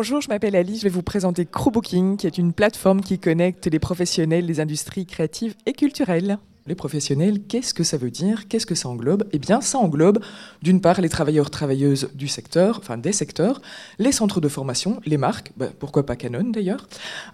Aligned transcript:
Bonjour, 0.00 0.22
je 0.22 0.30
m'appelle 0.30 0.56
Alice, 0.56 0.78
je 0.78 0.84
vais 0.84 0.88
vous 0.88 1.02
présenter 1.02 1.44
Crewbooking, 1.44 2.16
qui 2.16 2.26
est 2.26 2.38
une 2.38 2.54
plateforme 2.54 3.02
qui 3.02 3.18
connecte 3.18 3.66
les 3.66 3.78
professionnels 3.78 4.46
des 4.46 4.58
industries 4.58 5.04
créatives 5.04 5.54
et 5.66 5.74
culturelles. 5.74 6.38
Les 6.66 6.74
professionnels, 6.74 7.42
qu'est-ce 7.42 7.74
que 7.74 7.84
ça 7.84 7.98
veut 7.98 8.10
dire? 8.10 8.48
Qu'est-ce 8.48 8.64
que 8.64 8.74
ça 8.74 8.88
englobe? 8.88 9.24
Eh 9.32 9.38
bien, 9.38 9.60
ça 9.60 9.76
englobe 9.76 10.20
d'une 10.62 10.80
part 10.80 11.02
les 11.02 11.10
travailleurs, 11.10 11.50
travailleuses 11.50 12.08
du 12.14 12.28
secteur, 12.28 12.78
enfin 12.78 12.96
des 12.96 13.12
secteurs, 13.12 13.60
les 13.98 14.10
centres 14.10 14.40
de 14.40 14.48
formation, 14.48 15.02
les 15.04 15.18
marques, 15.18 15.52
bah, 15.58 15.68
pourquoi 15.78 16.06
pas 16.06 16.16
Canon 16.16 16.48
d'ailleurs, 16.48 16.88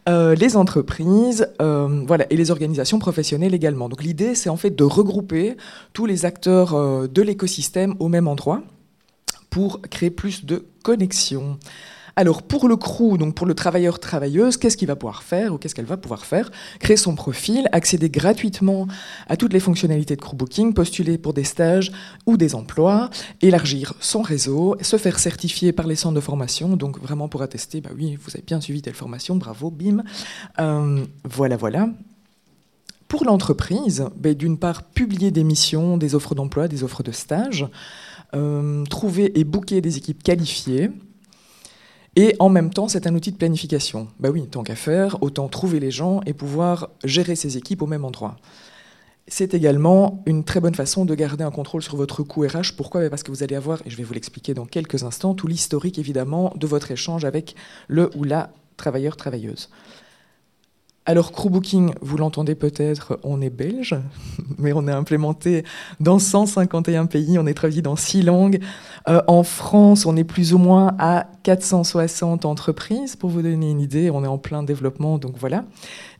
euh, 0.09 0.35
les 0.35 0.57
entreprises, 0.57 1.49
euh, 1.63 2.03
voilà, 2.05 2.27
et 2.31 2.37
les 2.37 2.51
organisations 2.51 2.99
professionnelles 2.99 3.55
également. 3.55 3.89
Donc 3.89 4.03
l'idée, 4.03 4.35
c'est 4.35 4.51
en 4.51 4.57
fait 4.57 4.75
de 4.75 4.83
regrouper 4.83 5.57
tous 5.93 6.07
les 6.07 6.25
acteurs 6.25 6.75
euh, 6.75 7.07
de 7.07 7.23
l'écosystème 7.23 7.95
au 8.01 8.09
même 8.09 8.27
endroit 8.27 8.61
pour 9.51 9.81
créer 9.83 10.11
plus 10.11 10.45
de 10.45 10.67
connexions. 10.83 11.61
Alors 12.19 12.43
pour 12.43 12.67
le 12.67 12.77
crew, 12.77 13.19
donc 13.19 13.35
pour 13.35 13.47
le 13.47 13.53
travailleur 13.53 14.01
travailleuse, 14.01 14.57
qu'est-ce 14.57 14.79
qu'il 14.79 14.89
va 14.89 14.97
pouvoir 14.97 15.23
faire 15.23 15.53
ou 15.53 15.59
qu'est-ce 15.59 15.75
qu'elle 15.75 15.85
va 15.85 15.99
pouvoir 15.99 16.25
faire? 16.25 16.51
Créer 16.81 16.97
son 16.97 17.15
profil, 17.15 17.69
accéder 17.73 18.09
gratuitement 18.09 18.89
à 19.29 19.37
toutes 19.37 19.53
les 19.53 19.61
fonctionnalités 19.61 20.17
de 20.17 20.21
crew 20.23 20.35
booking, 20.35 20.73
postuler 20.73 21.19
pour 21.19 21.35
des 21.35 21.45
stages 21.45 21.93
ou 22.25 22.39
des 22.39 22.55
emplois, 22.55 23.11
élargir 23.43 23.93
son 24.01 24.23
réseau, 24.23 24.77
se 24.81 24.97
faire 24.97 25.19
certifier 25.19 25.73
par 25.73 25.87
les 25.87 25.95
centres 25.95 26.15
de 26.15 26.21
formation, 26.21 26.75
donc 26.79 26.99
vraiment 26.99 27.29
pour 27.29 27.43
attester, 27.43 27.83
bah 27.83 27.91
oui, 27.95 28.17
vous 28.17 28.31
avez 28.33 28.45
bien 28.47 28.63
suivi 28.63 28.81
telle 28.81 28.95
formation, 28.95 29.37
bravo, 29.37 29.71
bim. 29.71 30.03
Euh, 30.59 31.05
voilà, 31.25 31.59
voilà. 31.59 31.91
Pour 33.09 33.25
l'entreprise, 33.25 34.07
bah, 34.17 34.33
d'une 34.33 34.57
part, 34.57 34.85
publier 34.85 35.31
des 35.31 35.45
missions, 35.45 35.99
des 35.99 36.15
offres 36.15 36.35
d'emploi, 36.35 36.67
des 36.67 36.83
offres 36.83 37.03
de 37.03 37.13
stage, 37.13 37.69
euh, 38.35 38.85
trouver 38.87 39.39
et 39.39 39.45
booker 39.45 39.83
des 39.83 39.99
équipes 39.99 40.23
qualifiées, 40.23 40.91
et 42.17 42.35
en 42.39 42.49
même 42.49 42.71
temps, 42.71 42.89
c'est 42.89 43.07
un 43.07 43.15
outil 43.15 43.31
de 43.31 43.37
planification. 43.37 44.09
Bah 44.19 44.31
oui, 44.31 44.47
tant 44.47 44.63
qu'à 44.63 44.75
faire, 44.75 45.23
autant 45.23 45.49
trouver 45.49 45.81
les 45.81 45.91
gens 45.91 46.23
et 46.25 46.33
pouvoir 46.33 46.89
gérer 47.05 47.37
ses 47.37 47.59
équipes 47.59 47.83
au 47.83 47.87
même 47.87 48.07
endroit. 48.07 48.37
C'est 49.29 49.55
également 49.55 50.23
une 50.25 50.45
très 50.45 50.61
bonne 50.61 50.75
façon 50.75 51.05
de 51.05 51.15
garder 51.15 51.45
un 51.45 51.51
contrôle 51.51 51.83
sur 51.83 51.97
votre 51.97 52.23
coût 52.23 52.47
RH. 52.47 52.77
Pourquoi? 52.77 53.11
Parce 53.11 53.23
que 53.23 53.31
vous 53.31 53.43
allez 53.43 53.57
avoir, 53.57 53.83
et 53.85 53.91
je 53.91 53.97
vais 53.97 54.05
vous 54.05 54.15
l'expliquer 54.15 54.55
dans 54.55 54.65
quelques 54.65 55.03
instants, 55.03 55.35
tout 55.35 55.47
l'historique 55.47 55.99
évidemment 55.99 56.55
de 56.57 56.67
votre 56.67 56.91
échange 56.91 57.25
avec 57.25 57.55
le 57.89 58.11
ou 58.17 58.25
la 58.25 58.51
travailleur-travailleuse. 58.77 59.69
Alors, 61.09 61.31
Crewbooking, 61.31 61.93
vous 62.01 62.17
l'entendez 62.17 62.57
peut-être, 62.57 63.21
on 63.23 63.41
est 63.41 63.49
belge, 63.49 63.95
mais 64.59 64.73
on 64.73 64.89
est 64.89 64.93
implémenté 64.93 65.65
dans 66.01 66.19
151 66.19 67.07
pays, 67.07 67.39
on 67.39 67.47
est 67.47 67.55
traduit 67.55 67.81
dans 67.81 67.95
6 67.95 68.23
langues. 68.23 68.59
Euh, 69.09 69.23
en 69.29 69.45
France, 69.45 70.05
on 70.05 70.17
est 70.17 70.25
plus 70.25 70.53
ou 70.53 70.59
moins 70.59 70.97
à 70.99 71.29
460 71.45 72.45
entreprises, 72.45 73.15
pour 73.15 73.31
vous 73.31 73.41
donner 73.41 73.71
une 73.71 73.81
idée, 73.81 74.11
on 74.11 74.25
est 74.25 74.27
en 74.27 74.39
plein 74.39 74.65
développement, 74.65 75.19
donc 75.19 75.37
voilà. 75.39 75.65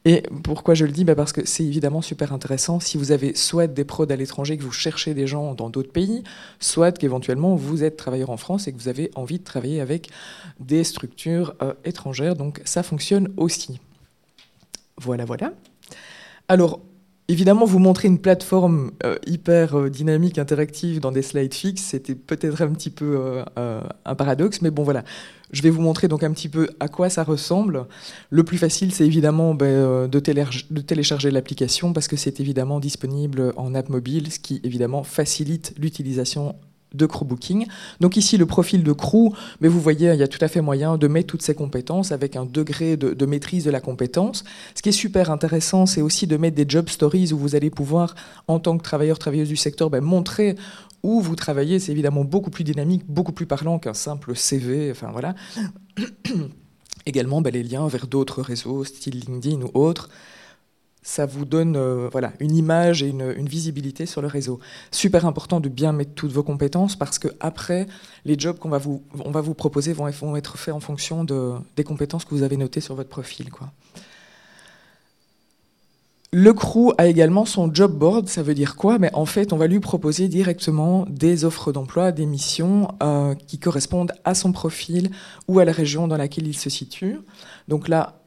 Et 0.05 0.23
pourquoi 0.45 0.75
je 0.75 0.85
le 0.85 0.93
dis? 0.93 1.03
Bah 1.03 1.17
Parce 1.17 1.33
que 1.33 1.45
c'est 1.45 1.65
évidemment 1.65 2.01
super 2.01 2.33
intéressant 2.33 2.79
si 2.79 2.97
vous 2.97 3.11
avez 3.11 3.35
soit 3.35 3.67
des 3.67 3.85
prods 3.85 4.07
à 4.09 4.15
l'étranger, 4.15 4.57
que 4.57 4.63
vous 4.63 4.71
cherchez 4.71 5.15
des 5.15 5.27
gens 5.27 5.55
dans 5.55 5.69
d'autres 5.69 5.91
pays, 5.91 6.23
soit 6.61 6.93
qu'éventuellement 6.93 7.57
vous 7.57 7.83
êtes 7.83 7.97
travailleur 7.97 8.31
en 8.31 8.37
France 8.37 8.69
et 8.69 8.73
que 8.73 8.79
vous 8.79 8.87
avez 8.87 9.11
envie 9.17 9.41
de 9.41 9.45
travailler 9.45 9.81
avec 9.81 10.11
des 10.61 10.85
structures 10.85 11.57
euh, 11.61 11.75
étrangères, 11.85 12.37
donc 12.37 12.63
ça 12.65 12.85
fonctionne 12.85 13.31
aussi. 13.37 13.81
Voilà, 15.01 15.25
voilà. 15.25 15.53
Alors, 16.49 16.81
évidemment, 17.29 17.65
vous 17.65 17.79
montrer 17.79 18.09
une 18.09 18.19
plateforme 18.19 18.93
euh, 19.05 19.17
hyper 19.27 19.79
euh, 19.79 19.91
dynamique, 19.91 20.39
interactive 20.39 21.01
dans 21.01 21.13
des 21.13 21.23
slides 21.23 21.55
fixes, 21.55 21.83
c'était 21.83 22.15
peut-être 22.15 22.63
un 22.63 22.69
petit 22.69 22.91
peu 22.91 23.43
euh, 23.57 23.81
un 24.05 24.15
paradoxe, 24.15 24.63
mais 24.63 24.71
bon, 24.71 24.85
voilà. 24.85 25.05
Je 25.53 25.63
vais 25.63 25.71
vous 25.71 25.81
montrer 25.81 26.09
donc 26.09 26.25
un 26.25 26.33
petit 26.33 26.49
peu 26.49 26.69
à 26.81 26.89
quoi 26.89 27.09
ça 27.09 27.23
ressemble. 27.23 27.87
Le 28.31 28.43
plus 28.43 28.59
facile, 28.59 28.93
c'est 28.93 29.07
évidemment 29.07 29.55
ben, 29.55 30.09
de, 30.09 30.19
de, 30.19 30.81
télécharger 30.81 31.31
l'application 31.31 31.93
parce 31.93 32.09
que 32.09 32.17
c'est 32.17 32.41
évidemment 32.41 32.81
disponible 32.81 33.53
en 33.57 33.73
app 33.77 33.89
mobile, 33.89 34.33
ce 34.33 34.41
qui 34.41 34.61
évidemment 34.65 35.05
facilite 35.05 35.73
l'utilisation 35.79 36.57
de 36.95 37.07
Crewbooking. 37.07 37.67
Donc 38.01 38.17
ici, 38.17 38.37
le 38.37 38.47
profil 38.47 38.83
de 38.83 38.93
crew, 38.93 39.33
mais 39.61 39.69
vous 39.69 39.81
voyez, 39.81 40.13
il 40.13 40.19
y 40.19 40.23
a 40.23 40.29
tout 40.29 40.39
à 40.41 40.49
fait 40.49 40.61
moyen 40.61 40.97
de 40.97 41.09
mettre 41.09 41.27
toutes 41.27 41.43
ces 41.43 41.55
compétences 41.55 42.13
avec 42.13 42.37
un 42.37 42.45
degré 42.45 42.97
de, 42.97 43.27
maîtrise 43.27 43.65
de 43.65 43.71
la 43.71 43.81
compétence. 43.81 44.45
Ce 44.75 44.83
qui 44.83 44.91
est 44.91 44.93
super 44.93 45.31
intéressant, 45.31 45.87
c'est 45.87 46.01
aussi 46.01 46.27
de 46.27 46.37
mettre 46.37 46.57
des 46.57 46.67
job 46.69 46.89
stories 46.89 47.33
où 47.33 47.39
vous 47.39 47.55
allez 47.55 47.71
pouvoir, 47.71 48.15
en 48.49 48.59
tant 48.59 48.79
que 48.79 48.83
travailleur, 48.83 49.19
travailleuse 49.19 49.49
du 49.49 49.57
secteur, 49.57 49.91
ben, 49.91 50.03
montrer 50.03 50.57
où 51.03 51.21
vous 51.21 51.37
travaillez. 51.37 51.79
C'est 51.79 51.93
évidemment 51.93 52.25
beaucoup 52.25 52.51
plus 52.51 52.65
dynamique, 52.65 53.03
beaucoup 53.09 53.33
plus 53.33 53.47
parlant 53.47 53.79
qu'un 53.79 53.95
simple 53.95 54.35
CV. 54.35 54.91
Enfin 54.91 55.11
voilà. 55.13 55.35
Également, 57.07 57.41
ben, 57.41 57.53
les 57.53 57.63
liens 57.63 57.87
vers 57.89 58.07
d'autres 58.07 58.43
réseaux, 58.43 58.85
style 58.85 59.21
LinkedIn 59.21 59.63
ou 59.63 59.71
autres 59.75 60.09
ça 61.07 61.25
vous 61.25 61.45
donne 61.45 61.77
euh, 61.77 62.09
voilà, 62.11 62.33
une 62.41 62.57
image 62.57 63.05
et 63.05 63.07
une, 63.07 63.47
visibilité 63.47 64.07
sur 64.07 64.23
le 64.23 64.27
réseau. 64.27 64.59
Super 64.91 65.25
important 65.25 65.61
de 65.61 65.69
bien 65.69 65.93
mettre 65.93 66.15
toutes 66.15 66.33
vos 66.33 66.43
compétences 66.43 66.97
parce 66.97 67.21
que 67.21 67.29
après, 67.39 67.87
les 68.25 68.37
jobs 68.37 68.59
qu'on 68.59 68.69
va 68.69 68.79
vous, 68.79 69.05
on 69.25 69.31
va 69.31 69.41
vous 69.41 69.55
proposer 69.55 69.93
vont, 69.93 70.09
être 70.09 70.59
faits 70.59 70.75
en 70.75 70.81
fonction 70.81 71.23
de, 71.23 71.53
des 71.77 71.85
compétences 71.85 72.25
que 72.25 72.35
vous 72.35 72.43
avez 72.43 72.57
notées 72.57 72.81
sur 72.81 72.97
votre 72.97 73.09
profil. 73.09 73.51
Le 76.33 76.53
crew 76.53 76.93
a 76.99 77.07
également 77.07 77.45
son 77.45 77.73
job 77.73 77.97
board, 77.97 78.29
ça 78.29 78.43
veut 78.43 78.55
dire 78.55 78.75
quoi? 78.75 78.99
Mais 78.99 79.15
en 79.15 79.27
fait, 79.27 79.53
on 79.53 79.57
va 79.57 79.69
lui 79.69 79.79
proposer 79.79 80.27
directement 80.27 81.07
des 81.09 81.45
offres 81.45 81.71
d'emploi, 81.71 82.11
des 82.11 82.27
missions 82.27 82.89
euh, 83.01 83.37
qui 83.47 83.61
correspondent 83.61 84.13
à 84.25 84.35
son 84.35 84.51
profil 84.51 85.13
ou 85.47 85.61
à 85.61 85.65
la 85.65 85.73
région 85.73 86.09
dans 86.09 86.17
laquelle 86.17 86.49
il 86.49 86.59
se 86.59 86.69
situe. 86.69 87.21
Donc 87.69 87.87
là, 87.87 88.26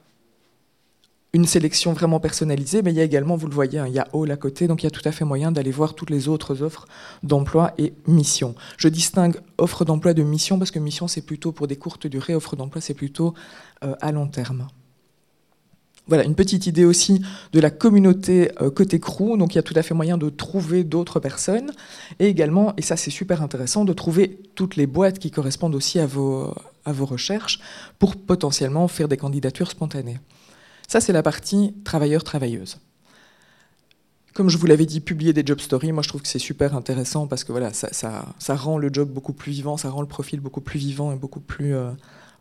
une 1.33 1.45
sélection 1.45 1.93
vraiment 1.93 2.19
personnalisée, 2.19 2.81
mais 2.81 2.91
il 2.91 2.97
y 2.97 3.01
a 3.01 3.03
également, 3.03 3.35
vous 3.35 3.47
le 3.47 3.53
voyez, 3.53 3.81
il 3.87 3.93
y 3.93 3.99
a 3.99 4.07
All 4.13 4.31
à 4.31 4.37
côté, 4.37 4.67
donc 4.67 4.81
il 4.81 4.85
y 4.85 4.87
a 4.87 4.91
tout 4.91 5.07
à 5.07 5.11
fait 5.11 5.25
moyen 5.25 5.51
d'aller 5.51 5.71
voir 5.71 5.93
toutes 5.93 6.09
les 6.09 6.27
autres 6.27 6.63
offres 6.63 6.87
d'emploi 7.21 7.73
et 7.77 7.93
missions. 8.07 8.55
Je 8.77 8.87
distingue 8.87 9.37
offre 9.57 9.85
d'emploi 9.85 10.13
de 10.13 10.23
mission 10.23 10.57
parce 10.57 10.71
que 10.71 10.79
mission 10.79 11.07
c'est 11.07 11.21
plutôt 11.21 11.51
pour 11.51 11.67
des 11.67 11.75
courtes 11.75 12.07
durées, 12.07 12.33
offre 12.33 12.55
d'emploi 12.55 12.81
c'est 12.81 12.95
plutôt 12.95 13.35
euh, 13.83 13.93
à 14.01 14.11
long 14.11 14.27
terme. 14.27 14.67
Voilà, 16.07 16.23
une 16.23 16.33
petite 16.33 16.65
idée 16.65 16.85
aussi 16.85 17.21
de 17.53 17.59
la 17.59 17.69
communauté 17.69 18.51
euh, 18.63 18.71
côté 18.71 18.99
crew, 18.99 19.37
donc 19.37 19.53
il 19.53 19.57
y 19.57 19.59
a 19.59 19.63
tout 19.63 19.75
à 19.75 19.83
fait 19.83 19.93
moyen 19.93 20.17
de 20.17 20.29
trouver 20.29 20.83
d'autres 20.83 21.19
personnes, 21.19 21.71
et 22.17 22.25
également, 22.25 22.73
et 22.77 22.81
ça 22.81 22.97
c'est 22.97 23.11
super 23.11 23.43
intéressant, 23.43 23.85
de 23.85 23.93
trouver 23.93 24.39
toutes 24.55 24.75
les 24.75 24.87
boîtes 24.87 25.19
qui 25.19 25.29
correspondent 25.29 25.75
aussi 25.75 25.99
à 25.99 26.07
vos 26.07 26.55
recherches 26.85 27.59
pour 27.99 28.15
potentiellement 28.15 28.87
faire 28.87 29.07
des 29.07 29.17
candidatures 29.17 29.69
spontanées. 29.69 30.17
Ça, 30.89 30.99
c'est 30.99 31.13
la 31.13 31.21
partie 31.21 31.75
travailleur-travailleuse. 31.83 32.79
Comme 34.33 34.49
je 34.49 34.57
vous 34.57 34.65
l'avais 34.65 34.87
dit, 34.87 35.01
publier 35.01 35.33
des 35.33 35.43
job 35.45 35.59
stories, 35.59 35.91
moi 35.91 36.01
je 36.01 36.09
trouve 36.09 36.23
que 36.23 36.27
c'est 36.27 36.39
super 36.39 36.75
intéressant 36.75 37.27
parce 37.27 37.43
que 37.43 37.51
voilà, 37.51 37.73
ça, 37.73 37.89
ça, 37.91 38.55
rend 38.55 38.79
le 38.79 38.89
job 38.91 39.07
beaucoup 39.07 39.33
plus 39.33 39.51
vivant, 39.51 39.77
ça 39.77 39.91
rend 39.91 40.01
le 40.01 40.07
profil 40.07 40.39
beaucoup 40.39 40.61
plus 40.61 40.79
vivant 40.79 41.11
et 41.11 41.15
beaucoup 41.15 41.41
plus 41.41 41.75
euh, 41.75 41.91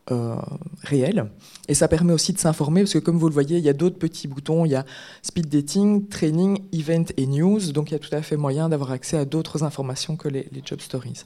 euh, 0.09 0.35
réel. 0.81 1.29
Et 1.67 1.75
ça 1.75 1.87
permet 1.87 2.11
aussi 2.11 2.33
de 2.33 2.39
s'informer 2.39 2.81
parce 2.81 2.93
que 2.93 2.99
comme 2.99 3.19
vous 3.19 3.27
le 3.27 3.33
voyez, 3.33 3.59
il 3.59 3.63
y 3.63 3.69
a 3.69 3.73
d'autres 3.73 3.99
petits 3.99 4.27
boutons, 4.27 4.65
il 4.65 4.71
y 4.71 4.75
a 4.75 4.83
speed 5.21 5.47
dating, 5.47 6.07
training, 6.07 6.63
event 6.73 7.05
et 7.17 7.27
news, 7.27 7.71
donc 7.71 7.91
il 7.91 7.93
y 7.93 7.97
a 7.97 7.99
tout 7.99 8.15
à 8.15 8.23
fait 8.23 8.35
moyen 8.35 8.67
d'avoir 8.69 8.89
accès 8.89 9.17
à 9.17 9.25
d'autres 9.25 9.61
informations 9.61 10.15
que 10.15 10.27
les 10.27 10.49
job 10.65 10.81
stories. 10.81 11.25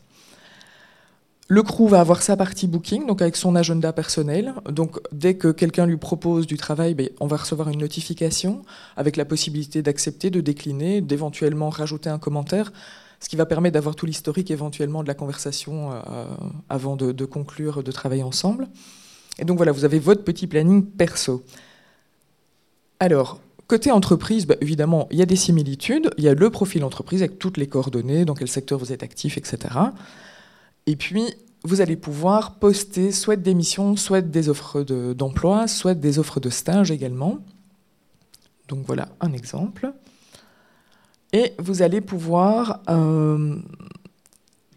Le 1.50 1.62
crew 1.62 1.90
va 1.90 2.00
avoir 2.00 2.22
sa 2.22 2.38
partie 2.38 2.68
booking, 2.68 3.06
donc 3.06 3.22
avec 3.22 3.36
son 3.36 3.56
agenda 3.56 3.92
personnel. 3.92 4.54
Donc 4.70 5.00
dès 5.12 5.36
que 5.36 5.50
quelqu'un 5.50 5.86
lui 5.86 5.98
propose 5.98 6.48
du 6.48 6.56
travail, 6.56 6.94
ben, 6.94 7.10
on 7.20 7.28
va 7.28 7.38
recevoir 7.38 7.70
une 7.70 7.80
notification 7.80 8.62
avec 8.96 9.18
la 9.18 9.26
possibilité 9.26 9.82
d'accepter, 9.82 10.30
de 10.30 10.40
décliner, 10.40 11.02
d'éventuellement 11.02 11.70
rajouter 11.70 12.10
un 12.10 12.18
commentaire, 12.18 12.72
ce 13.20 13.28
qui 13.28 13.36
va 13.36 13.46
permettre 13.46 13.74
d'avoir 13.74 13.96
tout 13.96 14.06
l'historique 14.06 14.52
éventuellement 14.52 15.04
de 15.04 15.08
la 15.08 15.14
conversation 15.16 15.92
euh, 15.92 16.26
avant 16.70 16.96
de, 16.96 17.26
conclure, 17.26 17.84
de 17.84 17.92
travailler 17.92 18.24
ensemble. 18.24 18.68
Et 19.38 19.44
donc 19.44 19.58
voilà, 19.58 19.74
vous 19.74 19.84
avez 19.84 20.00
votre 20.00 20.24
petit 20.24 20.48
planning 20.48 20.86
perso. 20.86 21.44
Alors, 23.00 23.40
Côté 23.66 23.92
entreprise, 23.92 24.46
ben, 24.46 24.58
évidemment, 24.60 25.08
il 25.10 25.18
y 25.18 25.22
a 25.22 25.26
des 25.26 25.38
similitudes. 25.38 26.10
Il 26.18 26.24
y 26.24 26.28
a 26.28 26.34
le 26.34 26.50
profil 26.50 26.84
entreprise 26.84 27.22
avec 27.22 27.40
toutes 27.40 27.56
les 27.58 27.66
coordonnées, 27.66 28.26
dans 28.26 28.34
quel 28.34 28.50
secteur 28.50 28.78
vous 28.78 28.92
êtes 28.92 29.04
actif, 29.04 29.38
etc. 29.38 29.58
Et 30.86 30.96
puis, 30.96 31.24
vous 31.64 31.82
allez 31.82 31.96
pouvoir 31.96 32.56
poster 32.56 33.12
soit 33.12 33.36
des 33.36 33.54
missions, 33.54 33.96
soit 33.96 34.22
des 34.22 34.50
offres 34.50 34.84
d'emploi, 35.14 35.68
soit 35.68 35.94
des 35.94 36.20
offres 36.20 36.40
de 36.40 36.50
stage 36.50 36.92
également. 36.92 37.40
Donc 38.68 38.86
voilà 38.86 39.10
un 39.22 39.34
exemple. 39.34 39.94
Et 41.32 41.54
vous 41.58 41.82
allez 41.82 42.02
pouvoir 42.02 42.82
euh, 42.90 43.58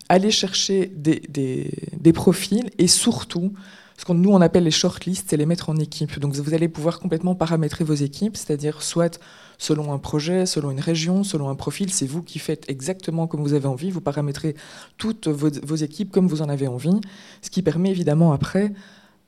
aller 0.09 0.31
chercher 0.31 0.87
des, 0.87 1.21
des, 1.29 2.13
profils 2.13 2.71
et 2.79 2.87
surtout, 2.87 3.53
ce 3.99 4.05
que 4.05 4.13
nous 4.13 4.31
on 4.31 4.41
appelle 4.41 4.65
les 4.65 4.71
shortlists, 4.71 5.27
c'est 5.31 5.37
les 5.37 5.47
mettre 5.47 5.71
en 5.71 5.77
équipe. 5.77 6.19
Donc 6.19 6.35
vous 6.35 6.55
allez 6.55 6.69
pouvoir 6.69 7.01
complètement 7.01 7.35
paramétrer 7.35 7.85
vos 7.85 7.95
équipes, 7.95 8.37
c'est-à-dire 8.37 8.83
soit 8.83 9.19
selon 9.59 9.93
un 9.93 9.99
projet, 9.99 10.45
selon 10.45 10.71
une 10.71 10.81
région, 10.81 11.25
selon 11.25 11.49
un 11.49 11.55
profil. 11.55 11.91
C'est 11.91 12.07
vous 12.07 12.23
qui 12.23 12.39
faites 12.39 12.69
exactement 12.69 13.27
comme 13.27 13.41
vous 13.41 13.55
avez 13.55 13.67
envie. 13.67 13.91
Vous 13.91 14.03
paramétrez 14.03 14.55
toutes 14.99 15.29
vos, 15.29 15.77
équipes 15.77 16.11
comme 16.13 16.29
vous 16.29 16.43
en 16.43 16.49
avez 16.49 16.67
envie, 16.67 17.01
ce 17.41 17.51
qui 17.51 17.63
permet 17.63 17.91
évidemment 17.91 18.33
après 18.33 18.73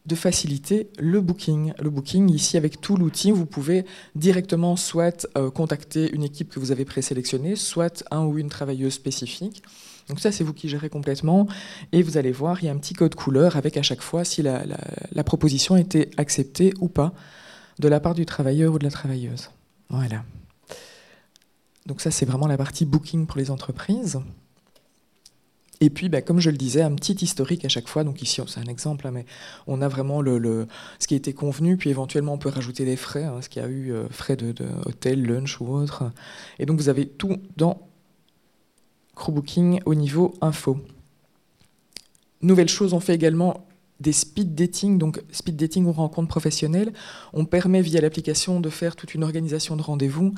de 0.05 0.15
faciliter 0.15 0.91
le 0.99 1.21
booking. 1.21 1.73
Le 1.81 1.91
booking, 1.91 2.31
ici, 2.31 2.57
avec 2.57 2.81
tout 2.81 2.97
l'outil, 2.97 3.31
vous 3.31 3.45
pouvez 3.45 3.85
directement 4.15 4.77
soit 4.77 5.27
euh, 5.37 5.51
contacter 5.51 6.11
une 6.15 6.25
équipe 6.25 6.49
que 6.49 6.61
vous 6.61 6.73
avez 6.73 6.87
présélectionnée, 6.87 7.57
soit 7.57 8.05
un 8.11 8.25
ou 8.25 8.39
une 8.39 8.49
travailleuse 8.49 8.95
spécifique. 8.95 9.63
Donc 10.09 10.21
ça, 10.21 10.33
c'est 10.33 10.45
vous 10.45 10.55
qui 10.55 10.69
gérez 10.69 10.89
complètement. 10.89 11.47
Et 11.93 12.03
vous 12.03 12.17
allez 12.17 12.33
voir, 12.33 12.63
il 12.63 12.67
y 12.67 12.69
a 12.69 12.73
un 12.73 12.79
petit 12.79 12.95
code 12.95 13.15
couleur 13.15 13.57
avec 13.57 13.77
à 13.77 13.83
chaque 13.83 14.03
fois 14.03 14.25
si 14.25 14.43
la, 14.43 14.65
la 15.13 15.25
proposition 15.25 15.77
était 15.77 16.11
acceptée 16.17 16.73
ou 16.81 16.89
pas 16.89 17.13
de 17.79 17.89
la 17.89 18.01
part 18.01 18.15
du 18.15 18.27
travailleur 18.27 18.75
ou 18.75 18.79
de 18.79 18.85
la 18.85 18.91
travailleuse. 18.91 19.51
Voilà. 19.91 20.25
Donc 21.87 22.01
ça, 22.01 22.11
c'est 22.11 22.27
vraiment 22.27 22.47
la 22.47 22.57
partie 22.57 22.85
booking 22.85 23.27
pour 23.27 23.39
les 23.39 23.51
entreprises. 23.51 24.19
Et 25.81 25.91
puis, 25.91 26.09
bah, 26.09 26.23
comme 26.23 26.41
je 26.41 26.51
le 26.51 26.57
disais, 26.57 26.83
un 26.83 26.95
petit 26.95 27.13
historique 27.13 27.65
à 27.65 27.69
chaque 27.69 27.89
fois. 27.89 28.05
Donc 28.05 28.21
ici, 28.21 28.41
c'est 28.47 28.61
un 28.61 28.71
exemple, 28.71 29.07
hein, 29.07 29.13
mais 29.13 29.27
on 29.67 29.81
a 29.81 29.89
vraiment 29.89 30.21
le, 30.21 30.67
ce 30.99 31.07
qui 31.07 31.15
a 31.15 31.17
été 31.17 31.33
convenu, 31.33 31.77
puis 31.77 31.91
éventuellement 31.91 32.33
on 32.35 32.39
peut 32.39 32.49
rajouter 32.49 32.85
des 32.85 32.97
frais, 32.97 33.25
hein, 33.25 33.41
ce 33.41 33.49
qu'il 33.49 33.63
y 33.63 33.65
a 33.65 33.69
eu, 33.69 33.93
euh, 33.93 34.09
frais 34.11 34.37
de, 34.37 34.53
de, 34.53 34.67
hôtel, 34.87 35.23
lunch 35.23 35.61
ou 35.61 35.69
autre. 35.73 36.11
Et 36.59 36.67
donc 36.67 36.79
vous 36.79 36.89
avez 36.89 37.07
tout 37.07 37.37
dans 37.57 37.88
Crewbooking 39.19 39.81
au 39.85 39.95
niveau 39.95 40.35
info. 40.41 40.79
Nouvelle 42.41 42.69
chose, 42.69 42.95
on 42.95 43.01
fait 43.01 43.15
également 43.15 43.67
des 44.01 44.13
speed 44.13 44.55
dating, 44.55 44.97
donc 44.97 45.21
speed 45.33 45.57
dating 45.57 45.85
ou 45.87 45.93
rencontre 45.93 46.29
professionnelle. 46.29 46.93
On 47.33 47.45
permet 47.45 47.83
via 47.83 48.01
l'application 48.01 48.61
de 48.61 48.71
faire 48.71 48.95
toute 48.95 49.15
une 49.15 49.25
organisation 49.25 49.75
de 49.75 49.83
rendez-vous. 49.83 50.35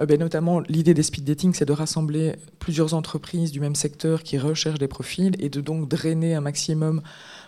Euh, 0.00 0.06
ben, 0.06 0.18
notamment, 0.18 0.60
l'idée 0.60 0.94
des 0.94 1.02
speed 1.02 1.24
dating, 1.24 1.52
c'est 1.52 1.66
de 1.66 1.72
rassembler 1.72 2.36
plusieurs 2.58 2.94
entreprises 2.94 3.52
du 3.52 3.60
même 3.60 3.74
secteur 3.74 4.22
qui 4.22 4.38
recherchent 4.38 4.78
des 4.78 4.88
profils 4.88 5.34
et 5.38 5.50
de 5.50 5.60
donc 5.60 5.88
drainer 5.88 6.34
un 6.34 6.40
maximum 6.40 7.02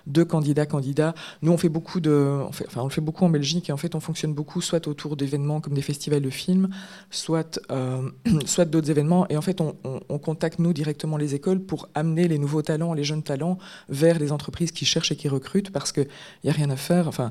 de 0.06 0.22
candidats 0.22 0.66
candidats. 0.66 1.14
Nous, 1.42 1.52
on 1.52 1.56
fait 1.56 1.68
beaucoup 1.68 2.00
de, 2.00 2.40
enfin, 2.48 2.82
on 2.82 2.84
le 2.84 2.90
fait 2.90 3.00
beaucoup 3.00 3.24
en 3.24 3.30
Belgique 3.30 3.70
et 3.70 3.72
en 3.72 3.76
fait, 3.76 3.94
on 3.94 4.00
fonctionne 4.00 4.34
beaucoup 4.34 4.60
soit 4.60 4.86
autour 4.86 5.16
d'événements 5.16 5.60
comme 5.60 5.74
des 5.74 5.82
festivals 5.82 6.22
de 6.22 6.30
films, 6.30 6.68
soit, 7.10 7.60
euh, 7.70 8.10
soit 8.46 8.64
d'autres 8.64 8.90
événements. 8.90 9.26
Et 9.28 9.36
en 9.36 9.42
fait, 9.42 9.60
on, 9.60 9.74
contacte 10.24 10.58
nous 10.58 10.72
directement 10.72 11.18
les 11.18 11.34
écoles 11.34 11.60
pour 11.60 11.88
amener 11.94 12.28
les 12.28 12.38
nouveaux 12.38 12.62
talents, 12.62 12.94
les 12.94 13.04
jeunes 13.04 13.22
talents 13.22 13.58
vers 13.90 14.18
les 14.18 14.32
entreprises 14.32 14.72
qui 14.72 14.86
cherchent 14.86 15.12
et 15.12 15.16
qui 15.16 15.28
recrutent 15.28 15.70
parce 15.70 15.92
qu'il 15.92 16.08
n'y 16.44 16.50
a 16.50 16.52
rien 16.52 16.70
à 16.70 16.76
faire. 16.76 17.08
Enfin, 17.08 17.30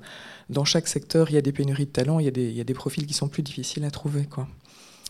dans 0.49 0.65
chaque 0.65 0.87
secteur, 0.87 1.31
il 1.31 1.33
y 1.33 1.37
a 1.37 1.41
des 1.41 1.51
pénuries 1.51 1.85
de 1.85 1.91
talents, 1.91 2.19
il 2.19 2.25
y 2.25 2.27
a 2.27 2.31
des, 2.31 2.51
y 2.51 2.61
a 2.61 2.63
des 2.63 2.73
profils 2.75 3.07
qui 3.07 3.13
sont 3.13 3.29
plus 3.29 3.41
difficiles 3.41 3.83
à 3.83 3.89
trouver, 3.89 4.25
quoi. 4.25 4.47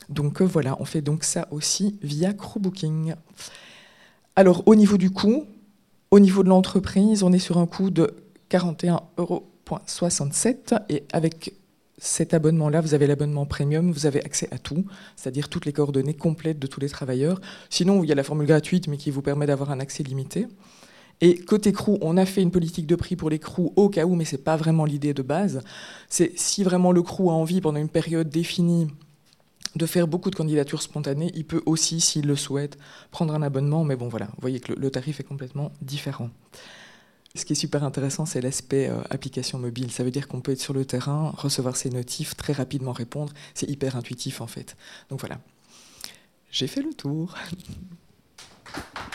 Donc 0.10 0.42
euh, 0.42 0.46
voilà, 0.46 0.78
on 0.80 0.86
fait 0.86 1.02
donc 1.02 1.24
ça 1.24 1.48
aussi 1.52 1.98
via 2.02 2.34
Crewbooking. 2.34 3.16
Alors 4.36 4.64
au 4.66 4.76
niveau 4.76 4.98
du 4.98 5.12
coût, 5.12 5.46
au 6.14 6.20
niveau 6.20 6.44
de 6.44 6.50
l'entreprise, 6.50 7.24
on 7.24 7.34
est 7.34 7.40
sur 7.40 7.58
un 7.58 7.66
coût 7.66 7.90
de 7.90 8.14
41,67 8.52 9.16
euros 9.18 9.50
et 10.88 11.06
avec 11.12 11.56
cet 11.98 12.36
abonnement-là, 12.36 12.82
vous 12.82 12.94
avez 12.94 13.08
l'abonnement 13.08 13.48
premium, 13.48 13.92
vous 13.92 14.06
avez 14.06 14.24
accès 14.24 14.48
à 14.52 14.60
tout, 14.60 14.86
c'est-à-dire 15.16 15.50
toutes 15.50 15.66
les 15.66 15.74
coordonnées 15.74 16.14
complètes 16.14 16.60
de 16.60 16.68
tous 16.68 16.80
les 16.80 16.90
travailleurs. 16.90 17.42
Sinon, 17.72 18.04
il 18.04 18.10
y 18.10 18.12
a 18.12 18.16
la 18.16 18.22
formule 18.22 18.46
gratuite, 18.46 18.88
mais 18.88 18.98
qui 18.98 19.10
vous 19.10 19.24
permet 19.24 19.48
d'avoir 19.48 19.72
un 19.72 19.80
accès 19.80 20.04
limité. 20.04 20.46
Et 21.20 21.34
côté 21.34 21.72
crew, 21.72 21.98
on 22.02 22.16
a 22.16 22.28
fait 22.28 22.44
une 22.44 22.52
politique 22.52 22.86
de 22.86 22.96
prix 22.96 23.16
pour 23.16 23.32
les 23.32 23.40
crews 23.40 23.74
au 23.76 23.90
cas 23.90 24.06
où, 24.06 24.14
mais 24.14 24.26
ce 24.26 24.36
n'est 24.36 24.44
pas 24.44 24.56
vraiment 24.56 24.86
l'idée 24.86 25.16
de 25.16 25.24
base. 25.24 25.64
C'est 26.10 26.38
si 26.38 26.64
vraiment 26.64 26.92
le 26.92 27.02
crew 27.02 27.30
a 27.30 27.34
envie, 27.34 27.60
pendant 27.60 27.80
une 27.80 27.90
période 27.90 28.30
définie, 28.30 28.86
de 29.76 29.86
faire 29.86 30.08
beaucoup 30.08 30.30
de 30.30 30.36
candidatures 30.36 30.82
spontanées. 30.82 31.32
Il 31.36 31.46
peut 31.46 31.62
aussi, 31.66 32.02
s'il 32.02 32.28
le 32.28 32.36
souhaite, 32.36 32.78
prendre 33.12 33.34
un 33.34 33.42
abonnement. 33.42 33.84
Mais 33.84 33.96
bon, 33.96 34.08
voilà, 34.08 34.28
vous 34.28 34.42
voyez 34.42 34.60
que 34.60 34.74
le, 34.74 34.92
tarif 34.92 35.20
est 35.20 35.24
complètement 35.24 35.72
différent. 35.82 36.30
Ce 37.36 37.46
qui 37.46 37.54
est 37.54 37.58
super 37.58 37.84
intéressant, 37.84 38.26
c'est 38.26 38.42
l'aspect 38.42 38.90
euh, 38.90 39.02
application 39.10 39.58
mobile. 39.58 39.92
Ça 39.92 40.04
veut 40.04 40.12
dire 40.12 40.28
qu'on 40.28 40.42
peut 40.42 40.52
être 40.52 40.62
sur 40.62 40.74
le 40.74 40.86
terrain, 40.86 41.34
recevoir 41.36 41.76
ses 41.76 41.90
notifs, 41.90 42.36
très 42.36 42.54
rapidement 42.54 42.92
répondre. 42.92 43.34
C'est 43.56 43.70
hyper 43.70 43.96
intuitif 43.96 44.40
en 44.42 44.48
fait. 44.48 44.78
Donc 45.10 45.20
voilà, 45.20 45.40
j'ai 46.52 46.68
fait 46.68 46.82
le 46.82 46.94
tour. 46.94 47.36